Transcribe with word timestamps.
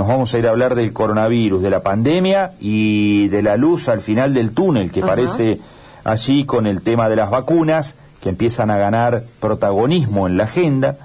nos 0.00 0.08
vamos 0.08 0.32
a 0.32 0.38
ir 0.38 0.46
a 0.46 0.50
hablar 0.50 0.76
del 0.76 0.94
coronavirus, 0.94 1.60
de 1.60 1.68
la 1.68 1.82
pandemia 1.82 2.52
y 2.58 3.28
de 3.28 3.42
la 3.42 3.58
luz 3.58 3.90
al 3.90 4.00
final 4.00 4.32
del 4.32 4.52
túnel 4.52 4.90
que 4.90 5.02
parece 5.02 5.60
allí 6.04 6.46
con 6.46 6.66
el 6.66 6.80
tema 6.80 7.10
de 7.10 7.16
las 7.16 7.28
vacunas 7.28 7.96
que 8.22 8.30
empiezan 8.30 8.70
a 8.70 8.78
ganar 8.78 9.22
protagonismo 9.40 10.26
en 10.26 10.38
la 10.38 10.44
agenda, 10.44 10.96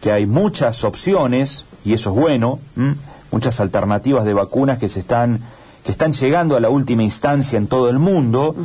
que 0.00 0.10
hay 0.10 0.24
muchas 0.24 0.84
opciones 0.84 1.66
y 1.84 1.92
eso 1.92 2.14
es 2.14 2.16
bueno, 2.16 2.60
muchas 3.30 3.60
alternativas 3.60 4.24
de 4.24 4.32
vacunas 4.32 4.78
que 4.78 4.88
se 4.88 5.00
están 5.00 5.40
que 5.84 5.92
están 5.92 6.14
llegando 6.14 6.56
a 6.56 6.60
la 6.60 6.70
última 6.70 7.02
instancia 7.02 7.58
en 7.58 7.66
todo 7.66 7.90
el 7.90 7.98
mundo. 7.98 8.56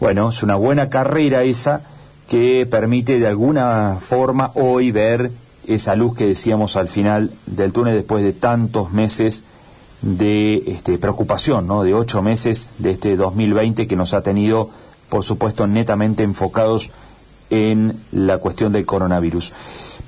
Bueno, 0.00 0.28
es 0.28 0.42
una 0.42 0.56
buena 0.56 0.90
carrera 0.90 1.44
esa 1.44 1.80
que 2.28 2.68
permite 2.70 3.18
de 3.18 3.26
alguna 3.26 3.96
forma 4.00 4.50
hoy 4.54 4.90
ver 4.90 5.30
esa 5.66 5.94
luz 5.94 6.16
que 6.16 6.26
decíamos 6.26 6.76
al 6.76 6.88
final 6.88 7.30
del 7.46 7.72
túnel 7.72 7.94
después 7.94 8.22
de 8.24 8.32
tantos 8.32 8.92
meses 8.92 9.44
de 10.02 10.62
este, 10.66 10.98
preocupación, 10.98 11.66
¿no? 11.66 11.82
de 11.82 11.94
ocho 11.94 12.20
meses 12.20 12.70
de 12.78 12.90
este 12.90 13.16
2020 13.16 13.86
que 13.86 13.96
nos 13.96 14.12
ha 14.12 14.22
tenido, 14.22 14.68
por 15.08 15.24
supuesto, 15.24 15.66
netamente 15.66 16.22
enfocados 16.22 16.90
en 17.50 17.98
la 18.12 18.38
cuestión 18.38 18.72
del 18.72 18.84
coronavirus. 18.84 19.52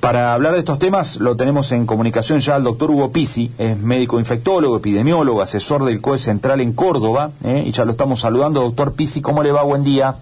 Para 0.00 0.34
hablar 0.34 0.52
de 0.52 0.58
estos 0.58 0.78
temas 0.78 1.16
lo 1.16 1.36
tenemos 1.36 1.72
en 1.72 1.86
comunicación 1.86 2.40
ya 2.40 2.56
al 2.56 2.64
doctor 2.64 2.90
Hugo 2.90 3.10
Pisi, 3.12 3.50
es 3.56 3.78
médico 3.78 4.20
infectólogo, 4.20 4.76
epidemiólogo, 4.76 5.40
asesor 5.40 5.84
del 5.84 6.00
COE 6.00 6.18
Central 6.18 6.60
en 6.60 6.74
Córdoba, 6.74 7.30
¿eh? 7.42 7.64
y 7.66 7.72
ya 7.72 7.84
lo 7.84 7.92
estamos 7.92 8.20
saludando. 8.20 8.60
Doctor 8.60 8.92
Pisi, 8.92 9.22
¿cómo 9.22 9.42
le 9.42 9.52
va? 9.52 9.62
Buen 9.62 9.84
día. 9.84 10.14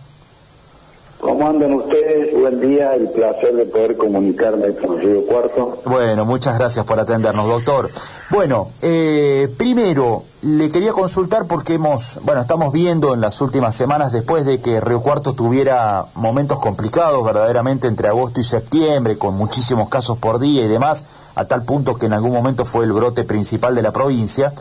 ¿Cómo 1.20 1.48
andan 1.48 1.74
ustedes? 1.74 2.33
Buen 2.44 2.60
día, 2.60 2.94
el 2.94 3.08
placer 3.08 3.54
de 3.54 3.64
poder 3.64 3.96
comunicarme 3.96 4.74
con 4.74 5.00
Río 5.00 5.24
Cuarto. 5.24 5.78
Bueno, 5.86 6.26
muchas 6.26 6.58
gracias 6.58 6.84
por 6.84 7.00
atendernos, 7.00 7.46
doctor. 7.46 7.88
Bueno, 8.28 8.68
eh, 8.82 9.48
primero, 9.56 10.24
le 10.42 10.70
quería 10.70 10.92
consultar 10.92 11.46
porque 11.46 11.72
hemos, 11.72 12.18
bueno, 12.20 12.42
estamos 12.42 12.70
viendo 12.70 13.14
en 13.14 13.22
las 13.22 13.40
últimas 13.40 13.74
semanas, 13.74 14.12
después 14.12 14.44
de 14.44 14.60
que 14.60 14.78
Río 14.78 15.00
Cuarto 15.00 15.32
tuviera 15.32 16.04
momentos 16.16 16.58
complicados 16.58 17.24
verdaderamente 17.24 17.88
entre 17.88 18.08
agosto 18.08 18.42
y 18.42 18.44
septiembre, 18.44 19.16
con 19.16 19.38
muchísimos 19.38 19.88
casos 19.88 20.18
por 20.18 20.38
día 20.38 20.66
y 20.66 20.68
demás, 20.68 21.06
a 21.36 21.46
tal 21.46 21.62
punto 21.62 21.94
que 21.94 22.04
en 22.04 22.12
algún 22.12 22.32
momento 22.32 22.66
fue 22.66 22.84
el 22.84 22.92
brote 22.92 23.24
principal 23.24 23.74
de 23.74 23.80
la 23.80 23.92
provincia, 23.92 24.52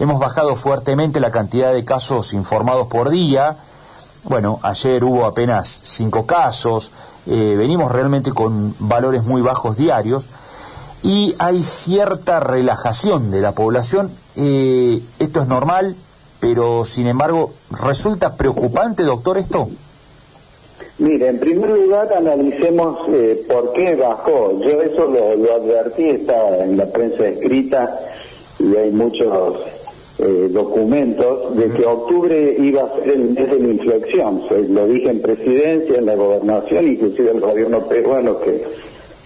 hemos 0.00 0.18
bajado 0.18 0.56
fuertemente 0.56 1.20
la 1.20 1.30
cantidad 1.30 1.72
de 1.72 1.84
casos 1.84 2.34
informados 2.34 2.88
por 2.88 3.10
día, 3.10 3.58
bueno, 4.28 4.60
ayer 4.62 5.02
hubo 5.04 5.24
apenas 5.24 5.80
cinco 5.84 6.26
casos, 6.26 6.90
eh, 7.26 7.54
venimos 7.56 7.90
realmente 7.90 8.30
con 8.30 8.74
valores 8.78 9.24
muy 9.24 9.40
bajos 9.40 9.76
diarios 9.76 10.28
y 11.02 11.34
hay 11.38 11.62
cierta 11.62 12.38
relajación 12.40 13.30
de 13.30 13.40
la 13.40 13.52
población. 13.52 14.10
Eh, 14.36 15.00
esto 15.18 15.40
es 15.40 15.48
normal, 15.48 15.96
pero 16.40 16.84
sin 16.84 17.06
embargo, 17.06 17.52
¿resulta 17.70 18.36
preocupante, 18.36 19.02
doctor, 19.02 19.38
esto? 19.38 19.68
Mire, 20.98 21.28
en 21.28 21.38
primer 21.38 21.70
lugar 21.70 22.12
analicemos 22.12 23.08
eh, 23.08 23.44
por 23.48 23.72
qué 23.72 23.94
bajó. 23.94 24.60
Yo 24.60 24.82
eso 24.82 25.04
lo, 25.04 25.36
lo 25.36 25.54
advertí, 25.54 26.08
está 26.08 26.64
en 26.64 26.76
la 26.76 26.86
prensa 26.86 27.26
escrita 27.26 27.98
y 28.58 28.76
hay 28.76 28.90
muchos 28.90 29.32
eh, 30.20 30.48
documentos 30.50 31.56
de 31.56 31.70
que 31.70 31.86
octubre 31.86 32.56
iba 32.58 32.82
a 32.82 32.94
ser 32.96 33.10
el 33.10 33.30
mes 33.30 33.50
de 33.50 33.58
la 33.60 33.68
inflexión. 33.68 34.42
lo 34.70 34.88
dije 34.88 35.10
en 35.10 35.22
presidencia, 35.22 35.96
en 35.96 36.06
la 36.06 36.16
gobernación, 36.16 36.88
inclusive 36.88 37.30
el 37.30 37.40
gobierno 37.40 37.86
peruano 37.86 38.40
que, 38.40 38.64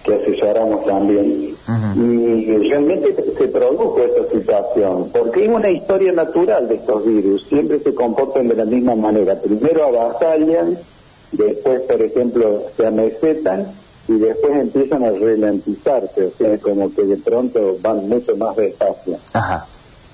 que 0.03 0.13
asesoramos 0.13 0.85
también. 0.85 1.55
Y 1.95 2.57
realmente 2.69 3.15
se 3.37 3.47
produjo 3.47 4.01
esta 4.01 4.37
situación, 4.37 5.09
porque 5.11 5.45
es 5.45 5.49
una 5.49 5.71
historia 5.71 6.11
natural 6.11 6.67
de 6.67 6.75
estos 6.75 7.05
virus, 7.05 7.47
siempre 7.47 7.79
se 7.79 7.95
comportan 7.95 8.47
de 8.47 8.55
la 8.55 8.65
misma 8.65 8.95
manera. 8.95 9.39
Primero 9.39 9.85
avasallan, 9.85 10.77
después, 11.31 11.81
por 11.81 12.01
ejemplo, 12.01 12.61
se 12.77 12.85
amesetan 12.85 13.65
y 14.07 14.13
después 14.13 14.53
empiezan 14.57 15.03
a 15.03 15.09
ralentizarse, 15.09 16.25
o 16.25 16.31
sea, 16.37 16.57
como 16.59 16.93
que 16.93 17.03
de 17.03 17.17
pronto 17.17 17.77
van 17.81 18.07
mucho 18.07 18.35
más 18.37 18.55
despacio. 18.57 19.17
Ajá. 19.33 19.65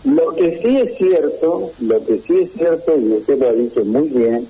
Lo 0.06 0.34
que 0.34 0.60
sí 0.62 0.78
es 0.78 0.98
cierto, 0.98 1.72
lo 1.82 2.06
que 2.06 2.20
sí 2.20 2.40
es 2.40 2.52
cierto, 2.54 2.98
y 2.98 3.14
usted 3.14 3.40
lo 3.40 3.50
ha 3.50 3.54
dicho 3.54 3.84
muy 3.84 4.08
bien, 4.08 4.48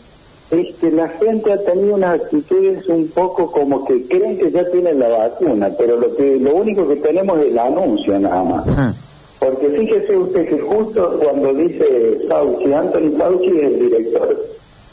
es 0.52 0.76
que 0.76 0.92
la 0.92 1.08
gente 1.10 1.52
ha 1.52 1.64
tenido 1.64 1.96
unas 1.96 2.22
actitudes 2.22 2.88
un 2.88 3.08
poco 3.10 3.52
como 3.52 3.86
que 3.86 4.08
creen 4.08 4.38
que 4.38 4.52
ya 4.52 4.70
tienen 4.72 5.00
la 5.00 5.10
vacuna, 5.10 5.70
pero 5.78 6.00
lo 6.00 6.16
que 6.16 6.38
lo 6.38 6.56
único 6.56 6.88
que 6.88 6.96
tenemos 6.98 7.40
es 7.40 7.52
el 7.52 7.60
anuncio 7.60 8.20
nada 8.20 8.44
más. 8.44 8.96
Porque 9.40 9.70
fíjese 9.70 10.18
usted 10.18 10.50
que 10.50 10.60
justo 10.60 11.20
cuando 11.24 11.54
dice 11.54 12.20
Fauci, 12.28 12.74
Anthony 12.74 13.18
Fauci 13.18 13.58
es 13.58 13.64
el 13.64 13.80
director 13.80 14.46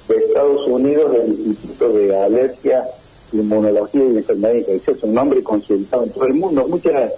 de 0.09 0.17
Estados 0.17 0.67
Unidos 0.69 1.13
del 1.13 1.29
Instituto 1.29 1.93
de 1.93 2.17
Alergia, 2.17 2.85
Inmunología 3.33 4.05
y 4.05 4.17
Enfermedades 4.19 4.89
es 4.89 5.03
un 5.03 5.15
nombre 5.15 5.43
consultado 5.43 6.05
en 6.05 6.11
todo 6.11 6.27
el 6.27 6.35
mundo, 6.35 6.67
mucha 6.69 7.11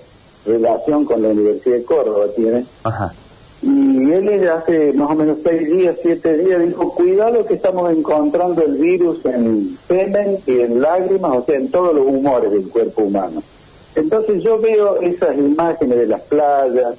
relación 0.46 1.04
con 1.04 1.22
la 1.22 1.28
Universidad 1.28 1.76
de 1.76 1.84
Córdoba 1.84 2.26
tiene. 2.34 2.64
Ajá. 2.84 3.12
Y 3.60 4.12
él 4.12 4.48
hace 4.48 4.92
más 4.92 5.10
o 5.10 5.14
menos 5.14 5.38
seis 5.42 5.68
días, 5.68 5.96
siete 6.00 6.38
días, 6.38 6.64
dijo, 6.64 6.94
cuidado 6.94 7.44
que 7.44 7.54
estamos 7.54 7.90
encontrando 7.90 8.62
el 8.62 8.76
virus 8.76 9.24
en 9.26 9.76
semen 9.88 10.38
y 10.46 10.60
en 10.60 10.80
lágrimas, 10.80 11.38
o 11.38 11.44
sea, 11.44 11.56
en 11.56 11.70
todos 11.70 11.94
los 11.94 12.06
humores 12.06 12.52
del 12.52 12.68
cuerpo 12.68 13.02
humano. 13.02 13.42
Entonces 13.96 14.42
yo 14.44 14.60
veo 14.60 15.00
esas 15.00 15.36
imágenes 15.36 15.98
de 15.98 16.06
las 16.06 16.20
playas, 16.22 16.94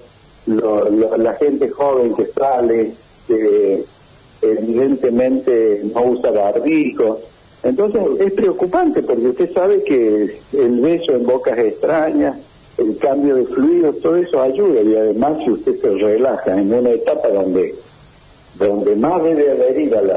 la 0.47 1.34
gente 1.36 1.70
joven 1.70 2.14
que 2.14 2.25
sale, 2.25 2.91
que 3.28 3.84
evidentemente 4.41 5.81
no 5.94 6.03
usa 6.03 6.31
barbijo. 6.31 7.20
Entonces 7.64 8.02
es 8.20 8.34
preocupante 8.34 9.02
porque 9.03 9.28
usted 9.28 9.53
sabe 9.53 9.84
que 9.84 10.40
el 10.53 10.80
beso 10.80 11.14
en 11.14 11.26
bocas 11.26 11.58
extrañas, 11.58 12.38
el 12.79 12.97
cambio 12.97 13.35
de 13.35 13.45
fluidos, 13.45 14.00
todo 14.01 14.16
eso 14.16 14.41
ayuda 14.41 14.81
y 14.81 14.95
además 14.95 15.38
si 15.44 15.51
usted 15.51 15.79
se 15.79 15.90
relaja 15.90 16.59
en 16.59 16.73
una 16.73 16.91
etapa 16.91 17.29
donde 17.29 17.75
donde 18.57 18.95
más 18.95 19.23
debe 19.23 19.51
adherir 19.51 19.95
a, 19.95 20.01
la, 20.01 20.16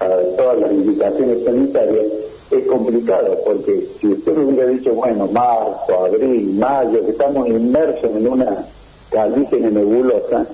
a 0.00 0.36
todas 0.36 0.60
las 0.60 0.72
indicaciones 0.72 1.44
sanitarias, 1.44 2.06
es 2.50 2.64
complicado, 2.66 3.36
porque 3.44 3.88
si 4.00 4.06
usted 4.08 4.38
hubiera 4.38 4.66
dicho, 4.68 4.94
bueno, 4.94 5.26
marzo, 5.26 6.06
abril, 6.06 6.54
mayo, 6.54 7.04
que 7.04 7.10
estamos 7.10 7.48
inmersos 7.48 8.10
en 8.14 8.28
una 8.28 8.64
calígena 9.10 9.70
nebulosa, 9.70 10.46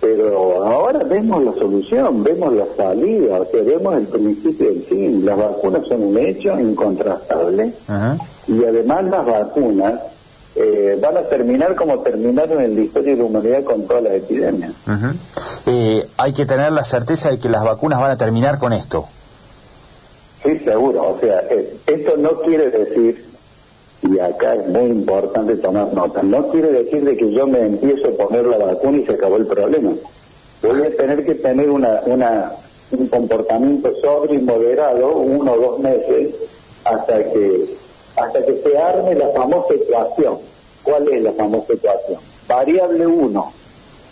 pero 0.00 0.64
ahora 0.64 1.02
vemos 1.04 1.44
la 1.44 1.52
solución, 1.52 2.22
vemos 2.22 2.54
la 2.54 2.66
salida, 2.76 3.40
o 3.40 3.44
sea, 3.46 3.62
vemos 3.62 3.94
el 3.94 4.06
principio 4.06 4.68
del 4.68 4.82
fin. 4.82 5.24
Las 5.24 5.38
vacunas 5.38 5.86
son 5.86 6.02
un 6.02 6.18
hecho 6.18 6.58
incontrastable 6.60 7.72
y 8.48 8.64
además 8.64 9.04
las 9.04 9.26
vacunas 9.26 10.00
eh, 10.56 10.96
van 11.00 11.16
a 11.16 11.22
terminar 11.22 11.74
como 11.74 11.98
terminaron 12.00 12.60
en 12.62 12.76
la 12.76 12.82
historia 12.82 13.12
de 13.12 13.18
la 13.18 13.24
humanidad 13.24 13.64
con 13.64 13.86
todas 13.86 14.04
las 14.04 14.12
epidemias. 14.14 14.72
Eh, 15.66 16.06
hay 16.16 16.32
que 16.32 16.46
tener 16.46 16.70
la 16.72 16.84
certeza 16.84 17.30
de 17.30 17.38
que 17.38 17.48
las 17.48 17.64
vacunas 17.64 18.00
van 18.00 18.12
a 18.12 18.16
terminar 18.16 18.58
con 18.58 18.72
esto. 18.72 19.06
Sí, 20.44 20.58
seguro. 20.58 21.10
O 21.10 21.18
sea, 21.18 21.40
eh, 21.50 21.76
esto 21.86 22.16
no 22.16 22.40
quiere 22.42 22.70
decir, 22.70 23.24
y 24.02 24.18
acá 24.20 24.54
es 24.54 24.68
muy 24.68 24.90
importante 24.90 25.56
tomar 25.56 25.92
nota, 25.92 26.22
no 26.22 26.46
quiere 26.48 26.70
decir 26.70 27.04
de 27.04 27.16
que 27.16 27.32
yo 27.32 27.46
me 27.46 27.62
empiezo 27.62 28.08
a 28.08 28.26
poner 28.26 28.44
la 28.46 28.58
vacuna 28.58 28.98
y 28.98 29.06
se 29.06 29.12
acabó 29.12 29.36
el 29.36 29.46
problema. 29.46 29.90
Voy 30.62 30.82
a 30.82 30.96
tener 30.96 31.24
que 31.24 31.34
tener 31.34 31.68
una, 31.68 32.00
una, 32.06 32.52
un 32.92 33.08
comportamiento 33.08 33.92
sobre 34.00 34.36
y 34.36 34.38
moderado, 34.38 35.16
uno 35.16 35.52
o 35.52 35.60
dos 35.60 35.78
meses, 35.80 36.34
hasta 36.84 37.24
que 37.24 37.83
hasta 38.16 38.44
que 38.44 38.62
se 38.62 38.78
arme 38.78 39.14
la 39.14 39.28
famosa 39.30 39.74
ecuación. 39.74 40.38
¿Cuál 40.82 41.08
es 41.08 41.22
la 41.22 41.32
famosa 41.32 41.72
ecuación? 41.72 42.20
Variable 42.46 43.06
1. 43.06 43.52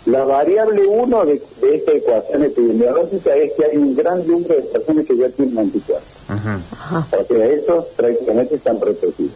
La 0.05 0.25
variable 0.25 0.85
1 0.85 1.25
de, 1.25 1.41
esta 1.73 1.91
ecuación 1.91 2.43
epidemiológica 2.43 3.35
es 3.35 3.53
que 3.53 3.65
hay 3.65 3.77
un 3.77 3.95
gran 3.95 4.27
número 4.27 4.55
de 4.55 4.61
personas 4.63 5.05
que 5.05 5.15
ya 5.15 5.29
tienen 5.29 5.57
anticuerpos. 5.57 6.07
O 6.29 7.23
sea, 7.23 7.45
esos 7.45 7.85
prácticamente 7.95 8.55
están 8.55 8.79
protegidos. 8.79 9.33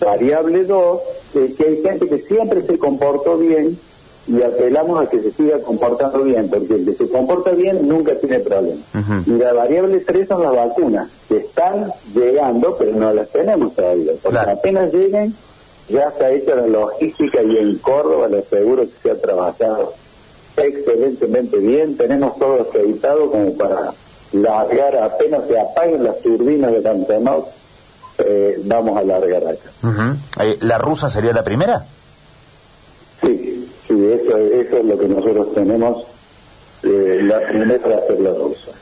Variable 0.00 0.64
2 0.64 1.00
es 1.34 1.56
que 1.56 1.64
hay 1.64 1.82
gente 1.82 2.08
que 2.08 2.18
siempre 2.18 2.62
se 2.62 2.78
comportó 2.78 3.36
bien 3.36 3.78
y 4.26 4.42
apelamos 4.42 5.04
a 5.04 5.08
que 5.08 5.20
se 5.20 5.32
siga 5.32 5.58
comportando 5.60 6.22
bien, 6.22 6.48
porque 6.48 6.74
el 6.74 6.84
que 6.84 6.92
se 6.92 7.10
comporta 7.10 7.50
bien 7.50 7.88
nunca 7.88 8.14
tiene 8.14 8.38
problemas. 8.40 8.84
Y 9.26 9.30
la 9.30 9.52
variable 9.52 10.00
3 10.00 10.28
son 10.28 10.42
las 10.42 10.54
vacunas, 10.54 11.10
que 11.28 11.38
están 11.38 11.92
llegando, 12.14 12.76
pero 12.78 12.92
no 12.92 13.12
las 13.12 13.28
tenemos 13.30 13.74
todavía. 13.74 14.12
Porque 14.22 14.38
apenas 14.38 14.92
lleguen, 14.92 15.34
ya 15.88 16.12
se 16.12 16.24
ha 16.24 16.30
hecho 16.30 16.54
la 16.54 16.66
logística 16.66 17.42
y 17.42 17.56
en 17.56 17.78
Córdoba 17.78 18.28
les 18.28 18.46
aseguro 18.46 18.82
que 18.82 18.92
se 19.02 19.10
ha 19.10 19.20
trabajado 19.20 19.94
excelentemente 20.56 21.56
bien. 21.58 21.96
Tenemos 21.96 22.38
todo 22.38 22.62
acreditado 22.62 23.30
como 23.30 23.56
para 23.56 23.92
largar, 24.32 24.96
apenas 24.98 25.42
se 25.48 25.58
apaguen 25.58 26.04
las 26.04 26.20
turbinas 26.20 26.72
de 26.72 26.82
Cantanot, 26.82 27.48
eh, 28.18 28.60
vamos 28.64 28.96
a 28.96 29.02
largar 29.02 29.42
acá. 29.44 30.18
¿La 30.60 30.78
rusa 30.78 31.08
sería 31.08 31.32
la 31.32 31.42
primera? 31.42 31.84
Eso, 34.14 34.36
eso 34.36 34.76
es 34.78 34.84
lo 34.84 34.98
que 34.98 35.08
nosotros 35.08 35.54
tenemos, 35.54 36.04
eh, 36.82 37.20
la 37.22 37.40
primera 37.46 37.98
hacer 37.98 38.20
la 38.20 38.30
rusa. 38.30 38.72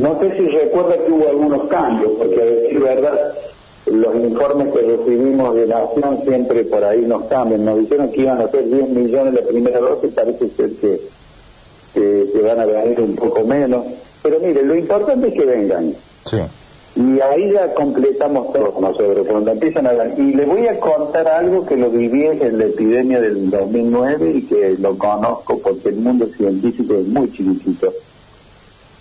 No 0.00 0.18
sé 0.18 0.36
si 0.36 0.48
recuerda 0.48 0.96
que 0.96 1.12
hubo 1.12 1.28
algunos 1.28 1.68
cambios, 1.68 2.12
porque 2.18 2.40
a 2.40 2.44
decir 2.46 2.80
verdad, 2.80 3.34
los 3.86 4.14
informes 4.16 4.72
que 4.72 4.82
recibimos 4.82 5.54
de 5.54 5.66
Nación 5.66 6.20
siempre 6.24 6.64
por 6.64 6.82
ahí 6.82 7.02
nos 7.02 7.24
cambian. 7.24 7.64
Nos 7.64 7.78
dijeron 7.78 8.10
que 8.10 8.22
iban 8.22 8.40
a 8.40 8.48
ser 8.48 8.64
10 8.64 8.88
millones 8.88 9.34
la 9.34 9.42
primera 9.42 9.78
dosis, 9.78 10.12
parece 10.12 10.48
ser 10.48 10.70
que, 10.72 11.00
que, 11.94 12.40
van 12.42 12.60
a 12.60 12.64
venir 12.64 13.00
un 13.00 13.14
poco 13.14 13.44
menos. 13.44 13.84
Pero 14.22 14.40
mire, 14.40 14.62
lo 14.62 14.74
importante 14.74 15.28
es 15.28 15.34
que 15.34 15.44
vengan. 15.44 15.94
Sí. 16.24 16.38
Y 16.96 17.20
ahí 17.20 17.52
ya 17.52 17.74
completamos 17.74 18.52
todo 18.52 18.74
nosotros, 18.80 19.26
cuando 19.26 19.52
empiezan 19.52 19.86
a 19.86 19.92
Y 20.16 20.32
les 20.32 20.48
voy 20.48 20.66
a 20.66 20.80
contar 20.80 21.28
algo 21.28 21.66
que 21.66 21.76
lo 21.76 21.90
viví 21.90 22.24
en 22.24 22.58
la 22.58 22.64
epidemia 22.64 23.20
del 23.20 23.50
2009 23.50 24.30
y 24.30 24.42
que 24.42 24.76
lo 24.78 24.96
conozco 24.96 25.58
porque 25.58 25.90
el 25.90 25.96
mundo 25.96 26.26
científico 26.26 26.94
es 26.94 27.06
muy 27.06 27.30
chiquitito 27.30 27.92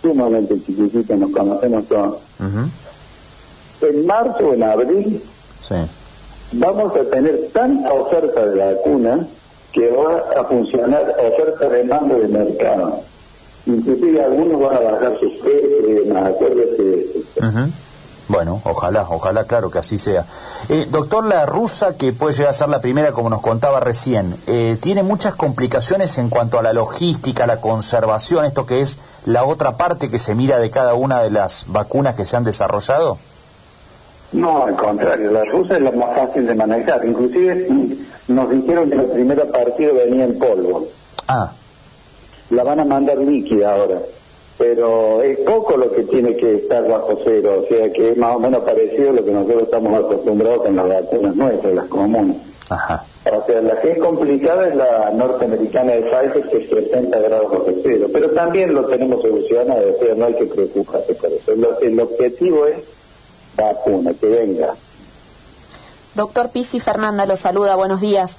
sumamente 0.06 0.56
chiquitito, 0.62 1.16
nos 1.16 1.32
conocemos 1.32 1.86
todos. 1.86 2.18
En 3.82 4.06
marzo 4.06 4.50
o 4.50 4.54
en 4.54 4.64
abril 4.64 5.22
vamos 6.54 6.96
a 6.96 7.04
tener 7.10 7.50
tanta 7.54 7.92
oferta 7.92 8.46
de 8.46 8.74
vacuna 8.74 9.28
que 9.72 9.90
va 9.90 10.24
a 10.40 10.44
funcionar 10.46 11.16
oferta 11.20 11.70
de 11.70 11.84
mando 11.84 12.20
de 12.20 12.28
mercado. 12.28 13.02
Inclusive 13.66 14.24
algunos 14.24 14.62
van 14.62 14.78
a 14.78 14.92
bajar 14.92 15.20
sus 15.20 15.34
precios, 15.34 16.16
acuérdense 16.16 16.84
de 16.84 17.02
eso. 17.02 17.42
Bueno, 18.28 18.60
ojalá, 18.64 19.06
ojalá, 19.08 19.44
claro 19.44 19.70
que 19.70 19.80
así 19.80 20.00
sea. 20.00 20.26
Eh, 20.70 20.88
doctor, 20.90 21.26
la 21.26 21.46
rusa, 21.46 21.96
que 21.96 22.12
puede 22.12 22.34
llegar 22.34 22.50
a 22.50 22.54
ser 22.54 22.70
la 22.70 22.82
primera, 22.82 23.12
como 23.12 23.30
nos 23.30 23.42
contaba 23.42 23.80
recién, 23.80 24.36
eh, 24.48 24.78
¿tiene 24.82 25.04
muchas 25.04 25.36
complicaciones 25.36 26.18
en 26.18 26.30
cuanto 26.30 26.58
a 26.58 26.64
la 26.64 26.74
logística, 26.74 27.46
la 27.46 27.62
conservación, 27.62 28.46
esto 28.46 28.66
que 28.66 28.82
es 28.82 29.00
la 29.26 29.44
otra 29.44 29.78
parte 29.78 30.10
que 30.10 30.18
se 30.18 30.34
mira 30.34 30.58
de 30.58 30.72
cada 30.72 30.96
una 30.96 31.22
de 31.22 31.30
las 31.30 31.66
vacunas 31.68 32.16
que 32.16 32.26
se 32.26 32.36
han 32.36 32.44
desarrollado? 32.44 33.20
No, 34.32 34.66
al 34.66 34.76
contrario, 34.76 35.32
la 35.32 35.46
rusa 35.46 35.76
es 35.76 35.82
la 35.84 35.92
más 35.92 36.16
fácil 36.16 36.48
de 36.48 36.56
manejar. 36.56 37.06
Inclusive 37.06 37.68
nos 38.28 38.50
dijeron 38.50 38.90
que 38.90 38.96
la 38.96 39.04
primera 39.04 39.46
partida 39.46 39.94
venía 39.94 40.26
en 40.26 40.40
polvo. 40.40 40.88
Ah. 41.28 41.52
La 42.50 42.64
van 42.64 42.80
a 42.80 42.86
mandar 42.86 43.18
líquida 43.20 43.74
ahora 43.74 44.00
pero 44.58 45.22
es 45.22 45.40
poco 45.40 45.76
lo 45.76 45.92
que 45.92 46.04
tiene 46.04 46.36
que 46.38 46.56
estar 46.56 46.88
bajo 46.88 47.20
cero, 47.24 47.64
o 47.64 47.68
sea 47.68 47.92
que 47.92 48.12
es 48.12 48.18
más 48.18 48.36
o 48.36 48.40
menos 48.40 48.64
parecido 48.64 49.10
a 49.10 49.14
lo 49.14 49.26
que 49.26 49.32
nosotros 49.32 49.64
estamos 49.64 50.06
acostumbrados 50.06 50.64
con 50.64 50.76
las 50.76 50.88
vacunas 50.88 51.36
nuestras, 51.36 51.74
las 51.74 51.86
comunes. 51.88 52.38
O 52.70 53.46
sea, 53.46 53.62
la 53.62 53.80
que 53.82 53.92
es 53.92 54.00
complicada 54.00 54.68
es 54.68 54.76
la 54.76 55.12
norteamericana 55.12 55.94
de 55.94 56.02
Pfizer, 56.02 56.50
que 56.50 56.58
es 56.58 56.70
60 56.70 57.20
grados 57.20 57.52
bajo 57.52 57.66
cero, 57.84 58.08
pero 58.12 58.32
también 58.32 58.74
lo 58.74 58.86
tenemos 58.86 59.22
solucionado, 59.22 59.82
o 59.96 60.00
sea, 60.00 60.16
no 60.16 60.26
hay 60.26 60.34
que 60.36 60.46
preocuparse 60.46 61.14
por 61.16 61.32
eso. 61.32 61.52
el 61.82 62.00
objetivo 62.00 62.66
es 62.68 62.78
vacuna, 63.56 64.14
que 64.14 64.28
venga. 64.28 64.76
Doctor 66.16 66.50
Pisi 66.50 66.80
Fernanda 66.80 67.26
lo 67.26 67.36
saluda, 67.36 67.76
buenos 67.76 68.00
días. 68.00 68.38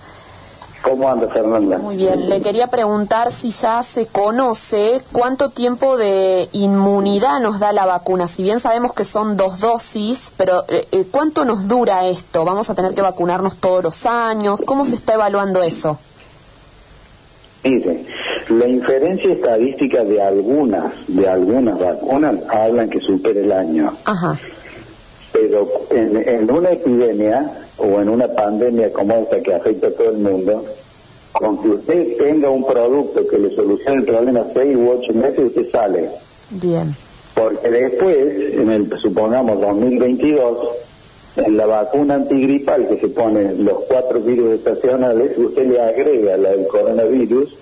¿Cómo 0.89 1.09
anda, 1.09 1.27
Fernanda? 1.27 1.79
Muy 1.79 1.97
bien, 1.97 2.29
le 2.29 2.41
quería 2.41 2.69
preguntar 2.69 3.33
si 3.33 3.51
ya 3.51 3.83
se 3.83 4.07
conoce 4.07 5.03
cuánto 5.11 5.51
tiempo 5.51 5.97
de 5.97 6.49
inmunidad 6.53 7.41
nos 7.41 7.59
da 7.59 7.73
la 7.73 7.87
vacuna. 7.87 8.29
Si 8.29 8.45
bien 8.45 8.61
sabemos 8.61 8.93
que 8.93 9.03
son 9.03 9.37
dos 9.37 9.59
dosis, 9.59 10.33
pero 10.37 10.65
eh, 10.69 10.87
eh, 10.93 11.05
¿cuánto 11.11 11.45
nos 11.45 11.67
dura 11.67 12.07
esto? 12.07 12.45
¿Vamos 12.45 12.71
a 12.71 12.77
tener 12.77 12.95
que 12.95 13.03
vacunarnos 13.03 13.57
todos 13.57 13.83
los 13.83 14.07
años? 14.07 14.63
¿Cómo 14.65 14.85
se 14.85 14.95
está 14.95 15.15
evaluando 15.15 15.61
eso? 15.65 15.99
Mire, 17.65 18.05
la 18.49 18.69
inferencia 18.69 19.33
estadística 19.33 20.05
de 20.05 20.23
algunas, 20.23 20.93
de 21.09 21.29
algunas 21.29 21.81
vacunas 21.81 22.37
hablan 22.49 22.89
que 22.89 23.01
supera 23.01 23.41
el 23.41 23.51
año. 23.51 23.93
Ajá. 24.05 24.39
Pero 25.33 25.69
en, 25.91 26.17
en 26.17 26.49
una 26.49 26.71
epidemia 26.71 27.51
o 27.79 28.01
en 28.01 28.09
una 28.09 28.29
pandemia 28.29 28.93
como 28.93 29.17
esta 29.17 29.41
que 29.41 29.53
afecta 29.53 29.89
a 29.89 29.91
todo 29.91 30.11
el 30.11 30.19
mundo, 30.19 30.65
con 31.39 31.63
que 31.63 31.69
usted 31.69 32.17
tenga 32.17 32.51
un 32.51 32.67
producto 32.67 33.27
que 33.27 33.39
le 33.39 33.51
solucione 33.51 33.99
el 33.99 34.05
problema 34.05 34.45
seis 34.55 34.77
u 34.77 34.91
ocho 34.91 35.13
meses, 35.13 35.39
usted 35.47 35.71
sale. 35.71 36.09
Bien. 36.51 36.95
Porque 37.35 37.71
después, 37.71 38.55
en 38.55 38.71
el, 38.71 38.99
supongamos, 38.99 39.61
2022, 39.61 40.69
en 41.37 41.57
la 41.57 41.67
vacuna 41.67 42.15
antigripal 42.15 42.89
que 42.89 42.97
se 42.97 43.09
pone 43.09 43.55
los 43.55 43.81
cuatro 43.81 44.21
virus 44.21 44.55
estacionales, 44.55 45.37
usted 45.37 45.67
le 45.67 45.81
agrega 45.81 46.37
la 46.37 46.51
del 46.51 46.67
coronavirus, 46.67 47.57